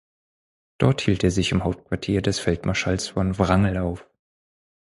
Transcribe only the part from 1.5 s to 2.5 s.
im Hauptquartier des